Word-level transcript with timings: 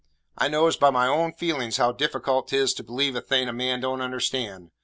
I 0.35 0.47
knows 0.47 0.77
by 0.77 0.89
my 0.89 1.05
own 1.05 1.31
feelin's 1.33 1.77
how 1.77 1.91
difficult 1.91 2.47
'tis 2.47 2.73
to 2.73 2.83
believe 2.83 3.15
a 3.15 3.21
thing 3.21 3.47
a 3.47 3.53
man 3.53 3.81
don't 3.81 4.01
understand. 4.01 4.71